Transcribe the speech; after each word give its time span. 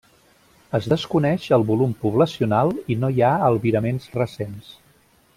Es 0.77 0.85
desconeix 0.93 1.43
el 1.57 1.65
volum 1.71 1.91
poblacional 2.05 2.73
i 2.95 2.97
no 3.05 3.11
hi 3.17 3.25
ha 3.27 3.33
albiraments 3.49 4.09
recents. 4.21 4.73